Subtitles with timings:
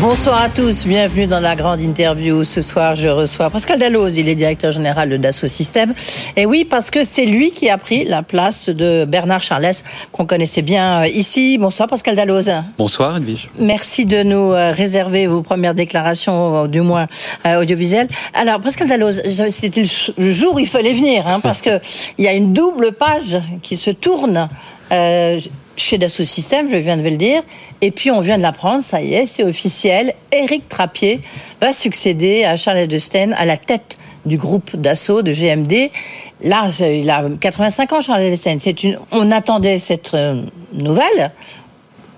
[0.00, 2.44] Bonsoir à tous, bienvenue dans la grande interview.
[2.44, 5.94] Ce soir, je reçois Pascal Dalloz, il est directeur général de Dassault Systèmes.
[6.36, 9.72] Et oui, parce que c'est lui qui a pris la place de Bernard Charles,
[10.12, 11.58] qu'on connaissait bien euh, ici.
[11.58, 12.52] Bonsoir Pascal Dalloz.
[12.78, 13.50] Bonsoir Edwige.
[13.58, 17.08] Merci de nous euh, réserver vos premières déclarations, du moins
[17.44, 18.06] euh, audiovisuelles.
[18.32, 19.82] Alors Pascal Dalloz, c'était
[20.16, 21.80] le jour où il fallait venir, hein, parce qu'il
[22.18, 24.48] y a une double page qui se tourne
[24.90, 27.42] chez Dassault Systèmes, je viens de le dire.
[27.80, 30.14] Et puis on vient de l'apprendre, ça y est, c'est officiel.
[30.32, 31.20] Éric Trappier
[31.60, 35.90] va succéder à Charles Edelstein à la tête du groupe Dassault de GMD.
[36.42, 38.58] Là, il a 85 ans, Charles Edelstein.
[39.12, 41.30] On attendait cette euh, nouvelle.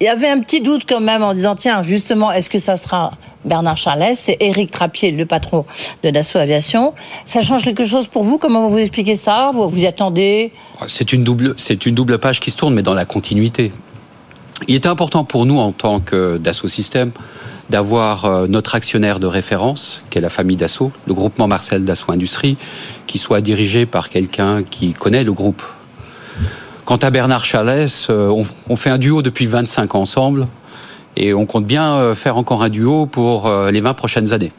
[0.01, 2.77] Il y avait un petit doute quand même en disant tiens, justement, est-ce que ça
[2.77, 3.13] sera
[3.47, 5.65] Bernard Charles, c'est Éric Trappier, le patron
[6.03, 6.93] de Dassault Aviation.
[7.25, 8.39] Ça change quelque chose pour vous?
[8.39, 9.53] Comment vous expliquez ça?
[9.55, 10.53] Vous vous y attendez?
[10.89, 13.73] C'est une double, c'est une double page qui se tourne, mais dans la continuité.
[14.69, 17.13] Il était important pour nous en tant que Dassault Systèmes
[17.71, 22.13] d'avoir euh, notre actionnaire de référence, qui est la famille Dassault, le groupement Marcel Dassault
[22.13, 22.57] Industrie,
[23.07, 25.63] qui soit dirigé par quelqu'un qui connaît le groupe.
[26.87, 30.47] Quant à Bernard Chalès, euh, on fait un duo depuis 25 ans ensemble.
[31.17, 34.53] Et on compte bien euh, faire encore un duo pour euh, les 20 prochaines années.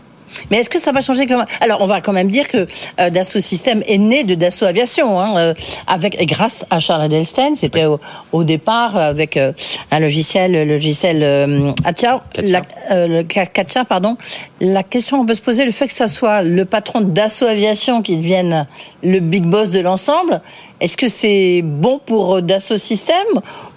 [0.50, 1.25] Mais est-ce que ça va changer
[1.61, 2.67] Alors, on va quand même dire que
[3.00, 5.53] euh, Dassault Systèmes est né de Dassault Aviation, hein,
[5.88, 7.56] avec et grâce à Charles Edelstein.
[7.56, 14.17] C'était au, départ avec un logiciel, le logiciel euh, Katia, La, pardon.
[14.61, 17.47] La question qu'on peut se poser, le fait que ça soit le patron de Dassault
[17.47, 18.67] Aviation qui devienne
[19.03, 20.41] le big boss de l'ensemble,
[20.80, 23.16] est-ce que c'est bon pour Dassault Systèmes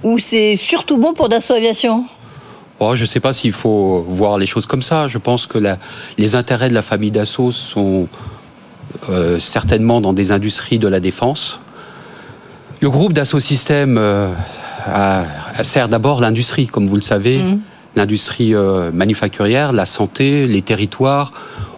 [0.03, 2.05] ou c'est surtout bon pour Dassault Aviation?
[2.83, 5.07] Oh, je ne sais pas s'il faut voir les choses comme ça.
[5.07, 5.59] Je pense que
[6.17, 8.09] les intérêts de la famille Dassault sont
[9.11, 11.61] euh, certainement dans des industries de la défense.
[12.81, 14.33] Le groupe Dassault Systèmes euh,
[15.63, 17.61] sert d'abord l'industrie, comme vous le savez, mmh.
[17.97, 21.33] l'industrie euh, manufacturière, la santé, les territoires.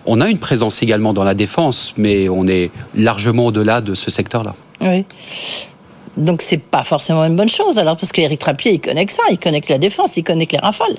[0.06, 4.12] On a une présence également dans la défense, mais on est largement au-delà de ce
[4.12, 4.54] secteur-là.
[4.80, 5.04] Oui.
[6.16, 9.22] Donc c'est pas forcément une bonne chose, alors parce qu'Éric Trappier, il connaît que ça,
[9.30, 10.96] il connaît la défense, il connaît que les rafales.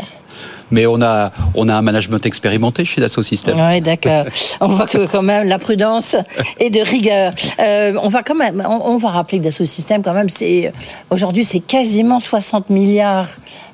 [0.73, 3.59] Mais on a, on a un management expérimenté chez Dassault Systèmes.
[3.59, 4.25] Oui, d'accord.
[4.59, 6.15] on voit que quand même la prudence
[6.59, 7.31] est de rigueur.
[7.59, 10.73] Euh, on va quand même, on, va rappeler que Dassault Systèmes, quand même, c'est
[11.11, 13.29] aujourd'hui c'est quasiment 60 milliards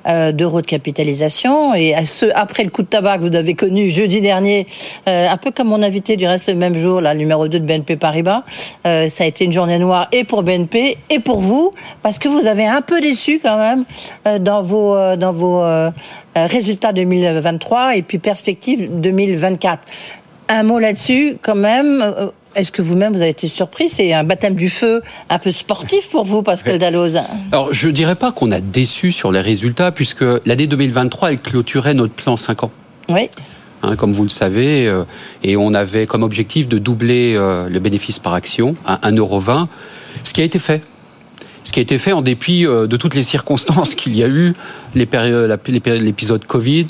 [0.06, 1.74] euh, d'euros de capitalisation.
[1.74, 4.66] Et ce, après le coup de tabac que vous avez connu jeudi dernier,
[5.08, 7.64] euh, un peu comme mon invité du reste le même jour, la numéro 2 de
[7.64, 8.42] BNP Paribas,
[8.84, 11.70] ça a été une journée noire et pour BNP et pour vous,
[12.02, 13.84] parce que vous avez un peu déçu quand même
[14.40, 15.64] dans vos, dans vos
[16.34, 19.84] résultats 2023 et puis perspective 2024.
[20.48, 22.04] Un mot là-dessus, quand même.
[22.56, 23.88] Est-ce que vous-même, vous avez été surpris?
[23.88, 27.16] C'est un baptême du feu un peu sportif pour vous, Pascal Dalloz
[27.52, 31.38] Alors, je ne dirais pas qu'on a déçu sur les résultats, puisque l'année 2023, elle
[31.38, 32.72] clôturait notre plan 5 ans.
[33.08, 33.30] Oui.
[33.82, 35.04] Hein, comme vous le savez, euh,
[35.44, 39.68] et on avait comme objectif de doubler euh, le bénéfice par action à 1,20€,
[40.24, 40.82] ce qui a été fait.
[41.64, 44.28] Ce qui a été fait en dépit euh, de toutes les circonstances qu'il y a
[44.28, 44.54] eu,
[44.94, 46.86] l'épisode Covid,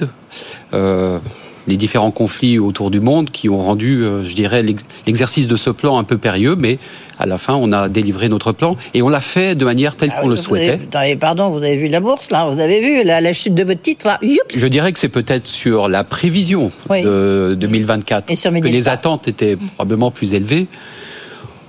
[1.70, 4.64] les différents conflits autour du monde qui ont rendu, euh, je dirais,
[5.06, 6.78] l'exercice de ce plan un peu périlleux, mais
[7.18, 10.12] à la fin, on a délivré notre plan et on l'a fait de manière telle
[10.16, 10.80] ah qu'on le souhaitait.
[11.16, 14.06] pardon, vous avez vu la bourse, là, vous avez vu la, chute de votre titre,
[14.06, 14.18] là.
[14.54, 18.26] Je dirais que c'est peut-être sur la prévision de 2024
[18.60, 20.66] que les attentes étaient probablement plus élevées.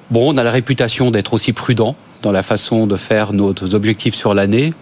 [0.10, 4.16] Bon, on a la réputation d'être aussi prudent dans la façon de faire nos objectifs
[4.16, 4.74] sur l'année.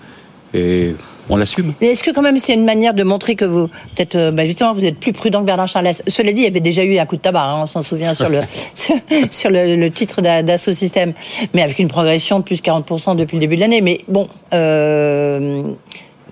[0.54, 0.96] Et
[1.30, 1.74] on l'assume.
[1.80, 4.46] Mais est-ce que quand même c'est une manière de montrer que vous, peut-être, euh, bah,
[4.46, 6.98] justement, vous êtes plus prudent que Bernard Charles Cela dit, il y avait déjà eu
[6.98, 8.42] un coup de tabac, hein, on s'en souvient sur le
[9.30, 11.14] sur, le, titre d'assaut système,
[11.54, 13.82] mais avec une progression de plus de 40% depuis le début de l'année.
[13.82, 15.64] Mais bon, euh,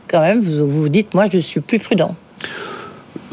[0.07, 2.15] quand même, vous vous dites, moi, je suis plus prudent.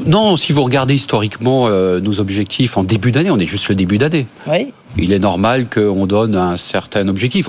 [0.06, 3.74] Non, si vous regardez historiquement euh, nos objectifs en début d'année, on est juste le
[3.74, 4.26] début d'année.
[4.46, 4.72] Oui.
[4.96, 7.48] Il est normal qu'on donne un certain objectif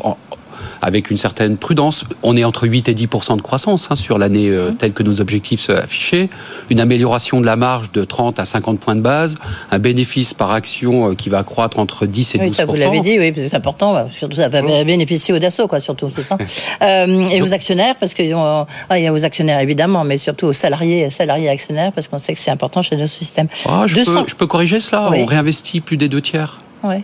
[0.81, 2.05] avec une certaine prudence.
[2.23, 5.21] On est entre 8 et 10% de croissance hein, sur l'année euh, telle que nos
[5.21, 6.29] objectifs sont affichés,
[6.69, 9.35] une amélioration de la marge de 30 à 50 points de base,
[9.71, 12.75] un bénéfice par action euh, qui va croître entre 10 et 12 oui, ça vous
[12.75, 14.07] l'avez dit, oui, c'est important.
[14.11, 16.37] Surtout, ça va bénéficier aux Dassault, quoi, surtout, c'est ça.
[16.81, 20.53] Euh, et aux actionnaires, parce qu'il ah, y a aux actionnaires évidemment, mais surtout aux
[20.53, 23.47] salariés, salariés actionnaires, parce qu'on sait que c'est important chez nos systèmes.
[23.67, 25.11] Ah, je, peux, je, peux, corriger cela.
[25.11, 26.57] On réinvestit plus des deux tiers.
[26.83, 27.03] Oui.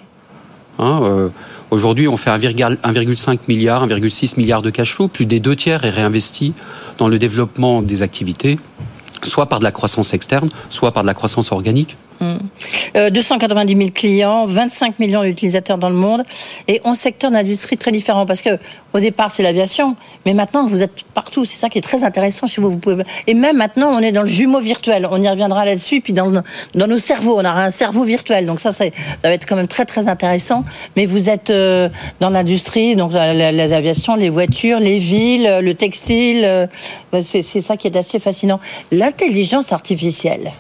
[0.80, 1.32] Hein,
[1.72, 5.08] Aujourd'hui, on fait 1,5 milliard, 1,6 milliard de cash flow.
[5.08, 6.54] Plus des deux tiers est réinvesti
[6.98, 8.60] dans le développement des activités,
[9.24, 11.96] soit par de la croissance externe, soit par de la croissance organique.
[12.96, 16.24] 290 000 clients, 25 millions d'utilisateurs dans le monde
[16.68, 18.26] et 11 secteurs d'industrie très différents.
[18.26, 18.58] Parce que
[18.94, 19.96] au départ, c'est l'aviation,
[20.26, 21.46] mais maintenant, vous êtes partout.
[21.46, 22.72] C'est ça qui est très intéressant chez vous.
[22.72, 23.04] vous pouvez...
[23.28, 25.08] Et même maintenant, on est dans le jumeau virtuel.
[25.10, 26.02] On y reviendra là-dessus.
[26.02, 26.30] Puis dans,
[26.76, 28.46] dans nos cerveaux, on aura un cerveau virtuel.
[28.46, 28.86] Donc ça, ça
[29.24, 30.66] va être quand même très, très intéressant.
[30.96, 31.90] Mais vous êtes euh,
[32.20, 36.42] dans l'industrie, donc les aviations, les voitures, les villes, le textile.
[36.44, 36.68] Euh,
[37.22, 38.60] c'est ça qui est assez fascinant.
[38.92, 40.52] L'intelligence artificielle.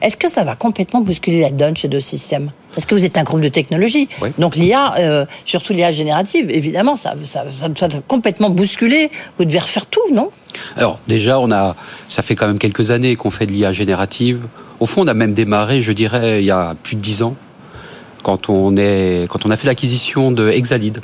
[0.00, 2.50] Est-ce que ça va complètement bousculer la donne chez deux systèmes?
[2.74, 4.08] Parce que vous êtes un groupe de technologie.
[4.38, 9.10] Donc l'IA, euh, surtout l'IA générative, évidemment, ça, ça, ça, complètement bousculer.
[9.38, 10.30] Vous devez refaire tout, non?
[10.76, 11.74] Alors déjà, on a,
[12.06, 14.40] ça fait quand même quelques années qu'on fait de l'IA générative.
[14.78, 17.34] Au fond, on a même démarré, je dirais, il y a plus de dix ans,
[18.22, 21.00] quand on, est, quand on a fait l'acquisition de Exalid,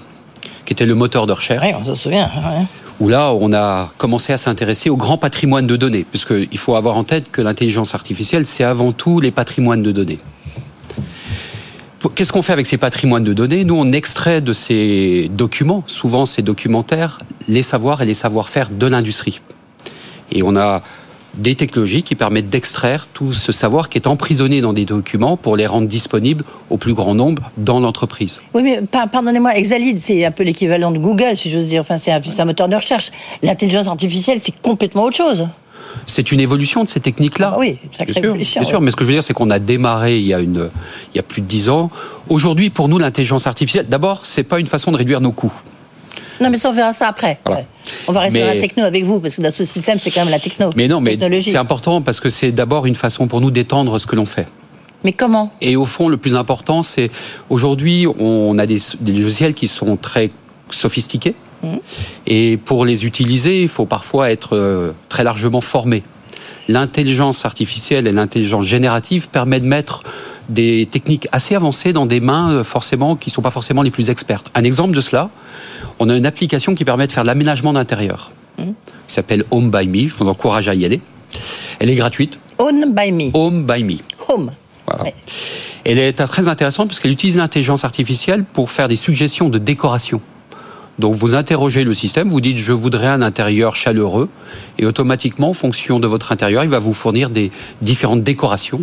[0.64, 1.66] qui était le moteur de recherche.
[1.66, 2.26] Oui, on se souvient.
[2.26, 2.64] Ouais
[3.00, 6.96] où là, on a commencé à s'intéresser au grand patrimoine de données, puisqu'il faut avoir
[6.96, 10.18] en tête que l'intelligence artificielle, c'est avant tout les patrimoines de données.
[12.14, 13.64] Qu'est-ce qu'on fait avec ces patrimoines de données?
[13.64, 17.18] Nous, on extrait de ces documents, souvent ces documentaires,
[17.48, 19.40] les savoirs et les savoir-faire de l'industrie.
[20.30, 20.82] Et on a
[21.36, 25.56] des technologies qui permettent d'extraire tout ce savoir qui est emprisonné dans des documents pour
[25.56, 28.40] les rendre disponibles au plus grand nombre dans l'entreprise.
[28.54, 31.80] Oui, mais pardonnez-moi, Exalid, c'est un peu l'équivalent de Google, si j'ose dire.
[31.80, 33.10] Enfin, c'est un, un, moteur de recherche.
[33.42, 35.46] L'intelligence artificielle, c'est complètement autre chose.
[36.06, 37.52] C'est une évolution de ces techniques-là.
[37.54, 38.60] Ah oui, sacrée bien évolution.
[38.60, 40.40] Bien sûr, mais ce que je veux dire, c'est qu'on a démarré il y a,
[40.40, 40.68] une,
[41.12, 41.90] il y a plus de dix ans.
[42.28, 45.52] Aujourd'hui, pour nous, l'intelligence artificielle, d'abord, c'est pas une façon de réduire nos coûts.
[46.40, 47.38] Non, mais ça, on verra ça après.
[47.44, 47.60] Voilà.
[47.60, 47.66] Ouais.
[48.08, 48.46] On va rester mais...
[48.46, 50.70] dans la techno avec vous, parce que dans ce système, c'est quand même la techno.
[50.76, 54.06] Mais non, mais c'est important parce que c'est d'abord une façon pour nous d'étendre ce
[54.06, 54.46] que l'on fait.
[55.04, 55.52] Mais comment?
[55.60, 57.10] Et au fond, le plus important, c'est
[57.50, 60.30] aujourd'hui, on a des, des, logiciels qui sont très
[60.70, 61.34] sophistiqués.
[61.62, 61.76] Mmh.
[62.26, 66.02] Et pour les utiliser, il faut parfois être euh, très largement formé.
[66.68, 70.02] L'intelligence artificielle et l'intelligence générative permettent de mettre
[70.48, 73.90] des techniques assez avancées dans des mains euh, forcément qui ne sont pas forcément les
[73.90, 74.50] plus expertes.
[74.54, 75.28] Un exemple de cela,
[76.04, 78.64] on a une application qui permet de faire l'aménagement d'intérieur, mmh.
[79.08, 80.06] qui s'appelle Home by Me.
[80.06, 81.00] Je vous encourage à y aller.
[81.80, 82.38] Elle est gratuite.
[82.58, 83.30] Home by Me.
[83.32, 83.96] Home by Me.
[84.28, 84.52] Home.
[84.86, 85.04] Voilà.
[85.04, 85.14] Ouais.
[85.86, 90.20] Elle est très intéressante parce qu'elle utilise l'intelligence artificielle pour faire des suggestions de décoration.
[90.98, 94.28] Donc vous interrogez le système, vous dites je voudrais un intérieur chaleureux
[94.78, 97.50] et automatiquement en fonction de votre intérieur, il va vous fournir des
[97.82, 98.82] différentes décorations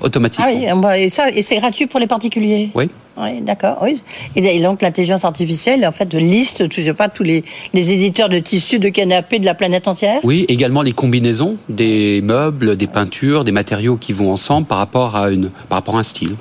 [0.00, 0.46] automatiquement.
[0.48, 2.88] Ah oui, et, ça, et c'est gratuit pour les particuliers Oui.
[3.20, 3.78] Oui, d'accord.
[3.82, 4.00] Oui.
[4.36, 7.42] Et donc l'intelligence artificielle, en fait, liste, je sais pas, tous les,
[7.74, 10.20] les éditeurs de tissus, de canapés de la planète entière.
[10.22, 15.16] Oui, également les combinaisons des meubles, des peintures, des matériaux qui vont ensemble par rapport
[15.16, 16.36] à une, par rapport à un style.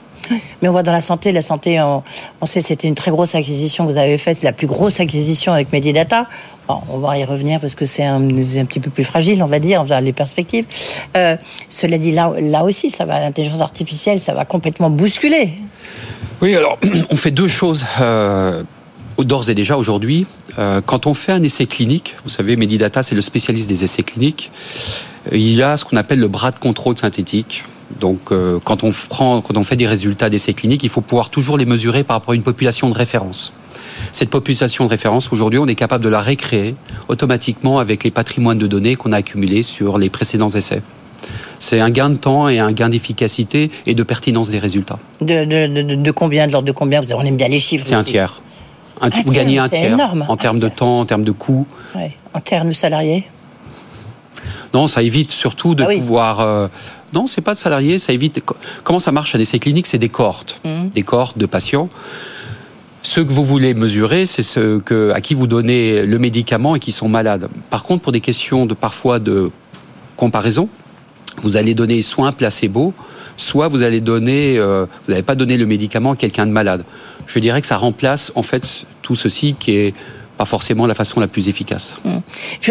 [0.62, 2.04] Mais on voit dans la santé, la santé, on,
[2.42, 5.00] on sait c'était une très grosse acquisition que vous avez faite, c'est la plus grosse
[5.00, 6.28] acquisition avec Medidata.
[6.68, 9.48] Bon, on va y revenir parce que c'est un, un, petit peu plus fragile, on
[9.48, 10.66] va dire, les perspectives.
[11.16, 11.38] Euh,
[11.70, 15.52] cela dit, là, là aussi, ça va, l'intelligence artificielle, ça va complètement bousculer.
[16.42, 16.78] Oui, alors,
[17.10, 17.86] on fait deux choses.
[18.02, 18.64] Euh,
[19.18, 20.28] D'ores et déjà aujourd'hui,
[20.60, 24.04] euh, quand on fait un essai clinique, vous savez, Medidata, c'est le spécialiste des essais
[24.04, 24.52] cliniques,
[25.32, 27.64] il y a ce qu'on appelle le bras de contrôle synthétique.
[28.00, 31.30] Donc, euh, quand on prend, quand on fait des résultats d'essais cliniques, il faut pouvoir
[31.30, 33.54] toujours les mesurer par rapport à une population de référence.
[34.12, 36.76] Cette population de référence, aujourd'hui, on est capable de la récréer
[37.08, 40.82] automatiquement avec les patrimoines de données qu'on a accumulés sur les précédents essais.
[41.60, 45.00] C'est un gain de temps et un gain d'efficacité et de pertinence des résultats.
[45.22, 47.86] De, de, de, de combien De l'ordre de combien On aime bien les chiffres.
[47.88, 48.42] C'est un tiers.
[49.02, 50.26] Un, un vous gagnez un tiers énorme.
[50.28, 51.66] en termes de temps, en termes de coûts.
[51.96, 52.16] Ouais.
[52.34, 53.26] En termes de salariés
[54.74, 55.98] Non, ça évite surtout de ah oui.
[55.98, 56.40] pouvoir.
[56.40, 56.68] Euh,
[57.14, 58.42] non, c'est pas de salariés, ça évite.
[58.84, 60.90] Comment ça marche à essais cliniques C'est des cohortes, mmh.
[60.94, 61.90] des cohortes de patients.
[63.04, 66.80] Ce que vous voulez mesurer, c'est ce que, à qui vous donnez le médicament et
[66.80, 67.48] qui sont malades.
[67.70, 69.52] Par contre, pour des questions de parfois de
[70.18, 70.68] comparaison,
[71.42, 72.94] vous allez donner soit un placebo,
[73.38, 76.84] soit vous allez donner, euh, vous n'avez pas donné le médicament à quelqu'un de malade.
[77.28, 79.94] Je dirais que ça remplace en fait tout ceci qui est
[80.38, 81.96] pas forcément la façon la plus efficace.
[82.06, 82.18] Mmh.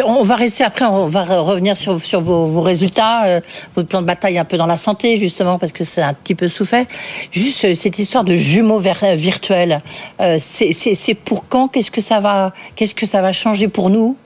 [0.05, 3.41] On va rester après, on va revenir sur, vos, résultats, euh,
[3.75, 6.35] votre plan de bataille un peu dans la santé justement parce que c'est un petit
[6.35, 6.87] peu souffert.
[7.33, 9.79] Juste euh, cette histoire de jumeaux virtuels,
[10.21, 11.69] euh, c'est pour quand?
[11.69, 11.91] Qu'est-ce
[12.77, 14.17] Qu'est-ce que ça va changer pour nous?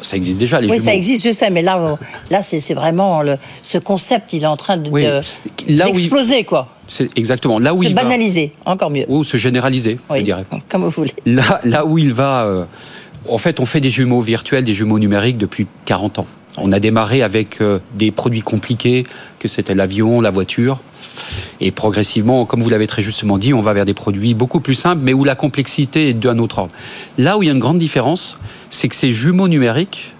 [0.00, 0.84] Ça existe déjà, les oui, jumeaux.
[0.84, 1.98] ça existe, je sais, mais là,
[2.30, 6.42] là c'est vraiment le, ce concept, il est en train d'exploser, oui.
[6.42, 6.68] de, quoi.
[6.86, 8.00] C'est exactement là où il va.
[8.00, 9.04] Se banaliser, encore mieux.
[9.08, 10.44] Ou se généraliser, oui, je dirais.
[10.68, 11.14] Comme vous voulez.
[11.26, 12.44] Là, là où il va.
[12.44, 12.64] Euh,
[13.28, 16.26] en fait, on fait des jumeaux virtuels, des jumeaux numériques depuis 40 ans.
[16.60, 19.04] On a démarré avec euh, des produits compliqués,
[19.38, 20.80] que c'était l'avion, la voiture.
[21.60, 24.74] Et progressivement, comme vous l'avez très justement dit, on va vers des produits beaucoup plus
[24.74, 26.72] simples, mais où la complexité est d'un autre ordre.
[27.16, 28.38] Là où il y a une grande différence,
[28.70, 30.14] c'est que ces jumeaux numériques,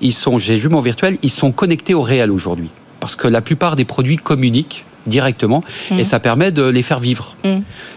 [0.00, 2.68] ils sont, ces jumeaux virtuels, ils sont connectés au réel aujourd'hui.
[3.00, 5.62] Parce que la plupart des produits communiquent directement
[5.92, 7.36] et ça permet de les faire vivre.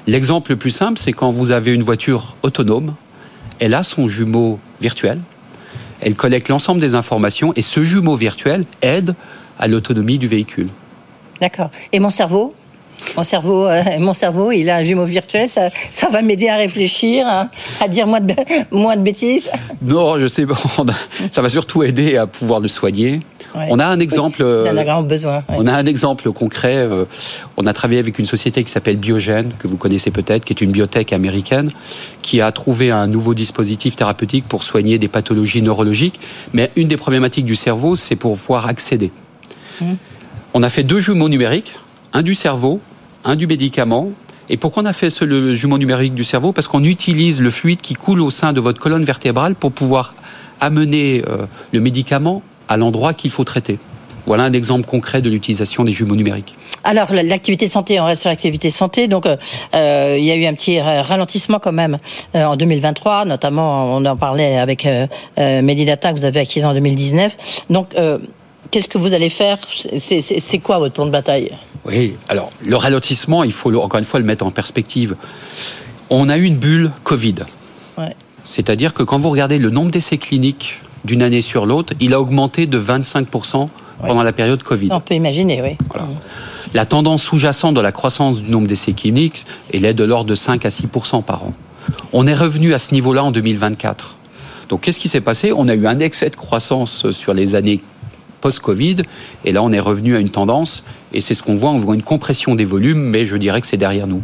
[0.07, 2.93] L'exemple le plus simple, c'est quand vous avez une voiture autonome,
[3.59, 5.19] elle a son jumeau virtuel,
[6.01, 9.15] elle collecte l'ensemble des informations et ce jumeau virtuel aide
[9.57, 10.69] à l'autonomie du véhicule.
[11.41, 11.69] D'accord.
[11.91, 12.53] Et mon cerveau?
[13.15, 16.57] Mon cerveau, euh, mon cerveau, il a un jumeau virtuel, ça, ça va m'aider à
[16.57, 18.33] réfléchir, hein, à, dire moins de,
[18.71, 19.49] moins de bêtises?
[19.81, 20.45] Non, je sais,
[21.31, 23.21] ça va surtout aider à pouvoir le soigner.
[23.55, 24.43] On a un exemple.
[24.43, 25.43] on a grand besoin.
[25.49, 26.77] On a un exemple concret.
[26.77, 27.05] Euh,
[27.57, 30.61] on a travaillé avec une société qui s'appelle Biogène, que vous connaissez peut-être, qui est
[30.61, 31.71] une biotech américaine,
[32.21, 36.19] qui a trouvé un nouveau dispositif thérapeutique pour soigner des pathologies neurologiques.
[36.53, 39.11] Mais une des problématiques du cerveau, c'est pour pouvoir accéder.
[39.81, 39.97] Hum.
[40.53, 41.73] On a fait deux jumeaux numériques,
[42.13, 42.79] un du cerveau,
[43.23, 44.09] un du médicament.
[44.49, 46.51] Et pourquoi on a fait ce, le jumeau numérique du cerveau?
[46.53, 50.15] Parce qu'on utilise le fluide qui coule au sein de votre colonne vertébrale pour pouvoir
[50.59, 53.77] amener euh, le médicament à l'endroit qu'il faut traiter.
[54.25, 56.55] Voilà un exemple concret de l'utilisation des jumeaux numériques.
[56.83, 59.07] Alors l'activité santé, on reste sur l'activité santé.
[59.07, 59.35] Donc euh,
[59.75, 61.97] euh, il y a eu un petit ralentissement quand même
[62.33, 64.87] en 2023, notamment on en parlait avec
[65.37, 67.65] Medidata que vous avez acquis en 2019.
[67.69, 67.95] Donc
[68.71, 69.57] qu'est-ce que vous allez faire?
[69.97, 71.51] C'est quoi votre plan de bataille?
[71.85, 75.15] Oui, alors le ralentissement, il faut encore une fois le mettre en perspective.
[76.09, 77.35] On a eu une bulle Covid.
[78.45, 82.21] C'est-à-dire que quand vous regardez le nombre d'essais cliniques d'une année sur l'autre, il a
[82.21, 83.69] augmenté de 25%
[84.05, 84.89] pendant la période Covid.
[84.91, 85.77] On peut imaginer, oui.
[86.73, 90.35] La tendance sous-jacente de la croissance du nombre d'essais cliniques, elle est de l'ordre de
[90.35, 91.53] 5 à 6% par an.
[92.13, 94.15] On est revenu à ce niveau-là en 2024.
[94.69, 95.51] Donc qu'est-ce qui s'est passé?
[95.55, 97.81] On a eu un excès de croissance sur les années
[98.39, 98.97] post-Covid.
[99.45, 101.95] Et là, on est revenu à une tendance, et c'est ce qu'on voit, on voit
[101.95, 104.21] une compression des volumes, mais je dirais que c'est derrière nous.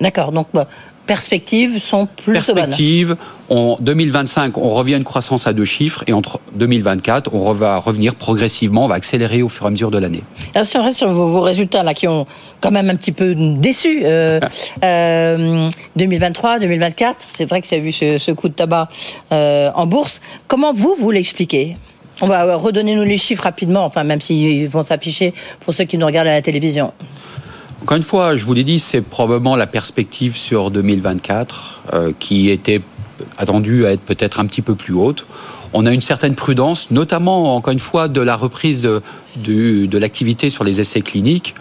[0.00, 0.68] D'accord, donc bah,
[1.06, 3.16] perspectives sont plus Perspectives,
[3.48, 7.78] en 2025, on revient à une croissance à deux chiffres, et entre 2024, on va
[7.78, 10.22] revenir progressivement, on va accélérer au fur et à mesure de l'année.
[10.54, 12.26] Alors si on reste sur vos, résultats, là, qui ont
[12.60, 17.92] quand même un petit peu déçu, 2023, 2024, euh, c'est vrai que ça a vu
[17.92, 18.88] ce, coup de tabac
[19.32, 21.76] euh, en bourse, comment vous, vous l'expliquez?
[22.22, 25.98] On va redonner nous les chiffres rapidement, enfin même s'ils vont s'afficher pour ceux qui
[25.98, 26.92] nous regardent à la télévision.
[27.82, 32.50] Encore une fois, je vous l'ai dit, c'est probablement la perspective sur 2024 euh, qui
[32.50, 32.80] était
[33.38, 35.26] attendue à être peut-être un petit peu plus haute.
[35.72, 39.02] On a une certaine prudence, notamment, encore une fois, de la reprise de,
[39.36, 41.54] de, l'activité sur les essais cliniques.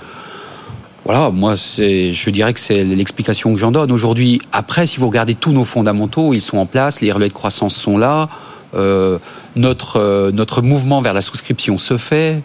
[1.06, 3.92] Voilà, moi, je dirais que c'est l'explication que j'en donne.
[3.92, 7.34] Aujourd'hui, après, si vous regardez tous nos fondamentaux, ils sont en place, les relais de
[7.34, 8.30] croissance sont là.
[8.76, 9.20] Euh,
[9.56, 12.42] notre, euh, notre mouvement vers la souscription se fait.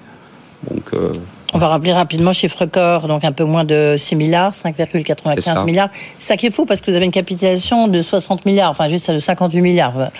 [0.70, 1.12] Donc, euh,
[1.52, 5.88] on va rappeler rapidement chiffre corps, donc un peu moins de 6 milliards, 5,95 milliards.
[6.18, 8.88] C'est ça qui est fou parce que vous avez une capitalisation de 60 milliards, enfin
[8.88, 10.10] juste de 58 milliards.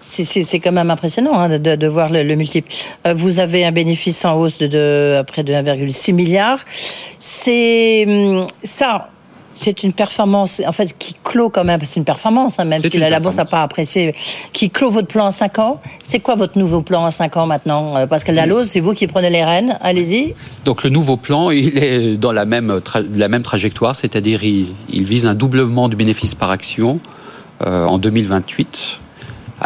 [0.00, 2.72] c'est quand même impressionnant hein, de, voir le, multiple.
[3.14, 6.58] vous avez un bénéfice en hausse de, de près de 1,6 milliard.
[7.18, 9.11] C'est hum, ça
[9.54, 12.98] c'est une performance, en fait, qui clôt quand même, c'est une performance, hein, même si
[12.98, 14.14] la, bourse n'a pas apprécié,
[14.52, 15.80] qui clôt votre plan à 5 ans.
[16.02, 19.06] C'est quoi votre nouveau plan à 5 ans maintenant euh, Pascal Dalloz, c'est vous qui
[19.06, 20.34] prenez les rênes, allez-y.
[20.64, 22.80] Donc le nouveau plan, il est dans la même,
[23.14, 26.98] la même trajectoire, c'est-à-dire il, vise un doublement du bénéfice par action
[27.62, 29.01] euh, en 2028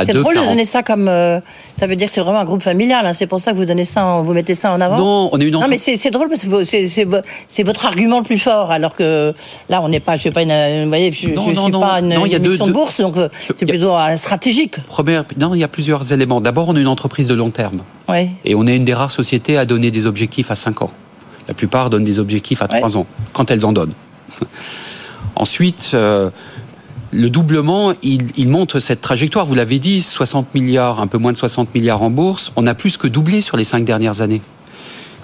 [0.04, 1.08] c'est drôle de donner ça comme.
[1.08, 1.40] Euh,
[1.78, 3.06] ça veut dire que c'est vraiment un groupe familial.
[3.06, 3.12] Hein.
[3.12, 4.98] c'est pour ça que vous donnez ça, vous mettez ça en avant.
[4.98, 5.52] Non, on est une.
[5.52, 8.70] Non, mais c'est drôle parce que c'est votre argument le plus fort.
[8.70, 9.34] Alors que
[9.68, 10.16] là, on n'est pas.
[10.16, 10.84] Je suis pas une.
[10.84, 14.84] Vous voyez, je, ne suis pas une, non, de bourse, donc euh, c'est plutôt stratégique.
[14.86, 15.24] Première.
[15.38, 16.40] Non, il y a plusieurs éléments.
[16.40, 17.80] D'abord, on est une entreprise de long terme.
[18.08, 18.30] Oui.
[18.44, 20.90] Et on est une des rares sociétés à donner des objectifs à 5 ans.
[21.48, 23.94] La plupart donnent des objectifs à 3 ans, quand elles en donnent.
[25.36, 25.92] Ensuite.
[25.94, 26.30] Euh,
[27.16, 29.46] le doublement, il, montre cette trajectoire.
[29.46, 32.52] Vous l'avez dit, 60 milliards, un peu moins de 60 milliards en bourse.
[32.56, 34.42] On a plus que doublé sur les cinq dernières années.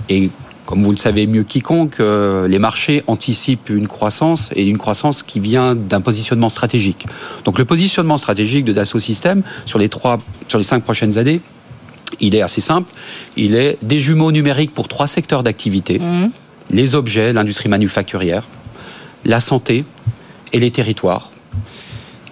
[0.09, 0.31] Et
[0.65, 5.23] comme vous le savez mieux quiconque, euh, les marchés anticipent une croissance et une croissance
[5.23, 7.07] qui vient d'un positionnement stratégique.
[7.45, 10.19] Donc le positionnement stratégique de Dassault Systèmes sur les trois,
[10.49, 11.43] sur les cinq prochaines années,
[12.21, 12.91] il est assez simple.
[13.37, 16.31] Il est des jumeaux numériques pour trois secteurs d'activité mmh.
[16.71, 18.45] les objets, l'industrie manufacturière,
[19.27, 19.85] la santé
[20.55, 21.32] et les territoires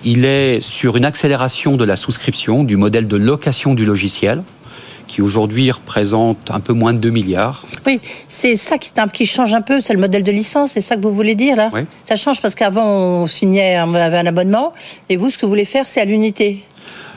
[0.04, 4.42] il est sur une accélération de la souscription du modèle de location du logiciel
[5.07, 7.64] qui aujourd'hui représente un peu moins de 2 milliards.
[7.85, 10.95] Oui, c'est ça qui, qui, change un peu, c'est le modèle de licence, c'est ça
[10.95, 11.69] que vous voulez dire là?
[11.75, 11.80] Oui.
[12.04, 14.73] Ça change parce qu'avant on signait, on avait un abonnement,
[15.09, 16.64] et vous ce que vous voulez faire c'est à l'unité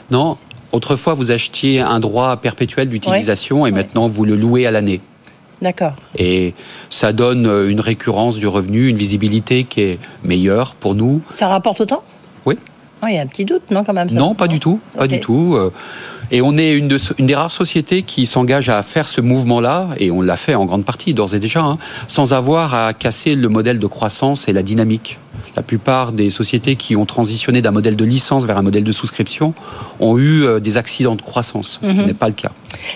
[0.09, 0.37] Non,
[0.71, 4.99] autrefois vous achetiez un droit perpétuel d'utilisation et maintenant vous le louez à l'année.
[5.61, 5.93] D'accord.
[6.17, 6.55] Et
[6.89, 11.21] ça donne une récurrence du revenu, une visibilité qui est meilleure pour nous.
[11.29, 12.03] Ça rapporte autant?
[12.45, 12.57] Oui.
[13.07, 14.79] Il y a un petit doute, non, quand même Non, pas du tout.
[14.97, 15.55] Pas du tout.
[15.55, 15.69] Euh,
[16.31, 19.89] Et on est une, de- une des rares sociétés qui s'engage à faire ce mouvement-là,
[19.99, 23.35] et on l'a fait en grande partie d'ores et déjà, hein, sans avoir à casser
[23.35, 25.19] le modèle de croissance et la dynamique.
[25.55, 28.91] La plupart des sociétés qui ont transitionné d'un modèle de licence vers un modèle de
[28.91, 29.53] souscription
[29.99, 32.51] ont eu euh, des accidents de croissance, ce qui n'est pas le cas.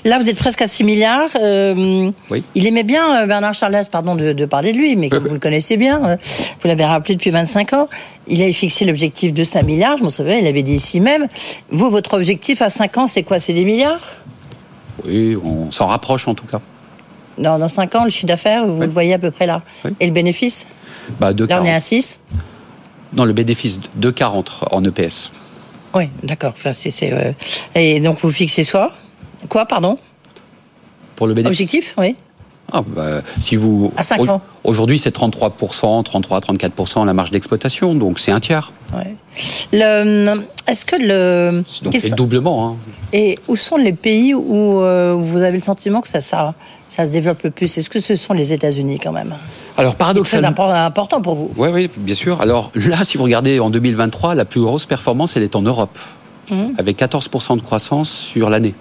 [0.05, 1.29] Là, vous êtes presque à 6 milliards.
[1.41, 2.43] euh, Oui.
[2.55, 5.33] Il aimait bien, euh, Bernard Charles, pardon de, de parler de lui, mais comme vous
[5.33, 6.17] le connaissez bien, euh,
[6.61, 7.87] vous l'avez rappelé depuis 25 ans,
[8.27, 11.27] il avait fixé l'objectif de 5 milliards, je m'en souviens, il avait dit ici même.
[11.71, 14.01] Vous, votre objectif à 5 ans, c'est quoi C'est des milliards?
[15.05, 16.59] Oui, on s'en rapproche en tout cas.
[17.37, 18.85] dans, dans 5 ans, le chiffre d'affaires, vous Oui.
[18.87, 19.61] le voyez à peu près là.
[19.85, 19.91] Oui.
[19.99, 20.67] Et le bénéfice?
[21.19, 21.75] Bah, de Là, on est 40.
[21.75, 22.19] à 6
[23.13, 25.31] Non, le bénéfice de 40 en EPS.
[25.95, 26.53] Oui, d'accord.
[26.57, 27.31] Enfin, c'est, c'est, euh,
[27.75, 28.91] Et donc, vous fixez soit
[29.49, 29.97] Quoi, pardon
[31.15, 31.55] Pour le bénéfice.
[31.55, 32.15] Objectif, oui.
[32.71, 34.41] Ah, bah, si vous À cinq au- ans.
[34.65, 38.73] Aujourd'hui, c'est 33%, 33-34% la marge d'exploitation, donc c'est un tiers.
[38.93, 39.15] Ouais.
[39.71, 41.63] Le, est-ce que le.
[41.83, 42.67] Donc c'est le doublement.
[42.67, 42.75] hein.
[43.13, 46.55] Et où sont les pays où euh, vous avez le sentiment que ça, ça,
[46.89, 47.77] ça se développe le plus?
[47.77, 49.33] Est-ce que ce sont les États-Unis quand même?
[49.77, 50.49] Alors C'est très paradoxalement.
[50.49, 51.51] impor- important pour vous.
[51.55, 52.41] Oui, oui, bien sûr.
[52.41, 55.97] Alors là, si vous regardez en 2023, la plus grosse performance, elle est en Europe,
[56.51, 56.73] Mhm.
[56.77, 58.73] avec 14% de croissance sur l'année.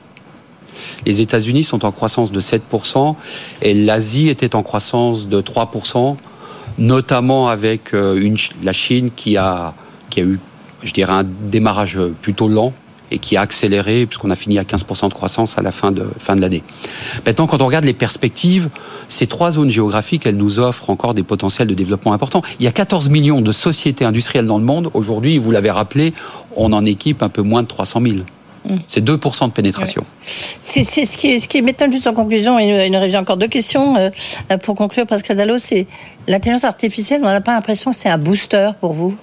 [1.04, 3.14] Les États-Unis sont en croissance de 7%
[3.62, 6.16] et l'Asie était en croissance de 3%,
[6.78, 9.74] notamment avec euh, la Chine qui a,
[10.10, 10.40] qui a eu,
[10.82, 12.72] je dirais, un démarrage plutôt lent
[13.10, 16.06] et qui a accéléré puisqu'on a fini à 15% de croissance à la fin de,
[16.18, 16.62] fin de l'année.
[17.24, 18.68] Maintenant, quand on regarde les perspectives,
[19.08, 22.42] ces trois zones géographiques, elles nous offrent encore des potentiels de développement importants.
[22.58, 24.90] Il y a 14 millions de sociétés industrielles dans le monde.
[24.94, 26.12] Aujourd'hui, vous l'avez rappelé,
[26.56, 28.16] on en équipe un peu moins de 300 000.
[28.88, 30.04] C'est 2% de pénétration.
[30.22, 33.48] C'est, c'est ce qui, ce qui m'étonne juste en conclusion, il nous reste encore deux
[33.48, 34.10] questions euh,
[34.50, 35.86] euh, pour conclure, Pascal Dallo, c'est
[36.26, 39.16] l'intelligence artificielle, on n'a pas l'impression que c'est un booster pour vous?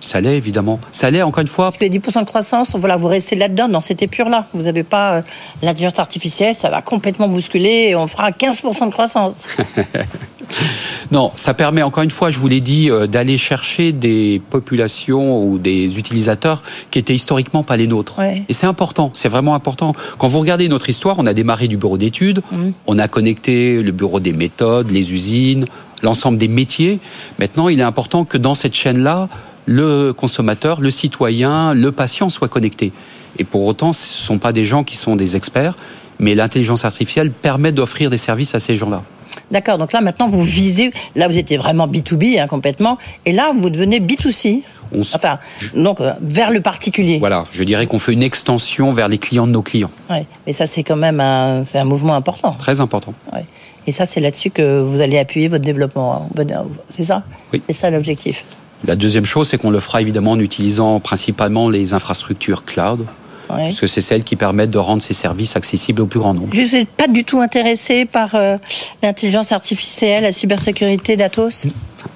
[0.00, 0.78] Ça l'est, évidemment.
[0.92, 3.80] Ça l'est, encore une fois, Parce que 10% de croissance, voilà, vous restez là-dedans, dans
[3.80, 4.46] cette épure-là.
[4.52, 5.22] Vous n'avez pas euh,
[5.62, 9.48] l'intelligence artificielle, ça va complètement bousculer et on fera 15% de croissance.
[11.12, 15.44] Non, ça permet encore une fois, je vous l'ai dit, euh, d'aller chercher des populations
[15.44, 18.18] ou des utilisateurs qui étaient historiquement pas les nôtres.
[18.18, 18.42] Ouais.
[18.48, 19.94] Et c'est important, c'est vraiment important.
[20.18, 22.72] Quand vous regardez notre histoire, on a démarré du bureau d'études, Mhm.
[22.88, 25.66] on a connecté le bureau des méthodes, les usines,
[26.02, 26.98] l'ensemble des métiers.
[27.38, 29.28] Maintenant, il est important que dans cette chaîne-là,
[29.66, 32.92] le consommateur, le citoyen, le patient soient connectés.
[33.38, 35.76] Et pour autant, ce ne sont pas des gens qui sont des experts,
[36.18, 39.02] mais l'intelligence artificielle permet d'offrir des services à ces gens-là.
[39.50, 43.52] D'accord, donc là maintenant vous visez, là vous étiez vraiment B2B hein, complètement, et là
[43.58, 45.38] vous devenez B2C, On s- enfin,
[45.74, 47.18] donc euh, vers le particulier.
[47.18, 49.90] Voilà, je dirais qu'on fait une extension vers les clients de nos clients.
[50.10, 50.24] Ouais.
[50.46, 52.52] Mais ça c'est quand même un, c'est un mouvement important.
[52.58, 53.14] Très important.
[53.32, 53.44] Ouais.
[53.86, 56.28] Et ça c'est là-dessus que vous allez appuyer votre développement.
[56.38, 56.46] hein.
[56.90, 57.22] C'est ça?
[57.52, 57.62] Oui.
[57.68, 58.44] C'est ça l'objectif.
[58.84, 63.06] La deuxième chose, c'est qu'on le fera évidemment en utilisant principalement les infrastructures cloud,
[63.48, 66.48] Parce que c'est celles qui permettent de rendre ces services accessibles au plus grand nombre.
[66.52, 68.56] Je ne suis pas du tout intéressé par euh,
[69.02, 71.66] l'intelligence artificielle, la cybersécurité d'Atos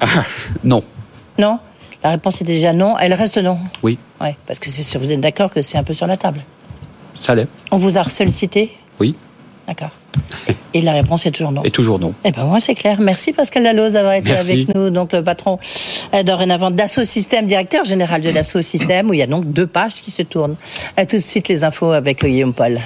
[0.64, 0.82] Non,
[1.38, 1.58] Non?
[2.02, 2.96] La réponse est déjà non.
[2.98, 3.58] Elle reste non.
[3.82, 6.16] oui, Ouais, parce que c'est sûr, vous êtes d'accord que c'est un peu sur la
[6.16, 6.40] table.
[7.14, 9.14] ça l'est, On vous a sollicité oui,
[9.66, 9.90] D'accord.
[10.72, 11.62] Et la réponse est toujours non.
[11.64, 12.14] et toujours non.
[12.24, 13.00] Eh ben moi c'est clair.
[13.00, 14.52] Merci Pascal Dalloz d'avoir été Merci.
[14.52, 15.58] avec nous, donc le patron
[16.14, 18.30] euh, dorénavant d'Asso Système, directeur général de
[18.62, 20.56] Système, où il y a donc deux pages qui se tournent.
[20.96, 22.80] À tout de suite les infos avec Guillaume Paul.